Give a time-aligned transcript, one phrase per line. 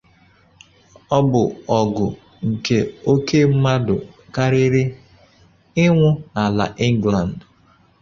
[1.15, 1.41] Ọ bu
[1.79, 2.07] ọgụ
[2.47, 2.77] "nke
[3.11, 3.95] oke mmadu
[4.35, 4.83] kárírí
[5.83, 7.33] Í nwü na àlà England".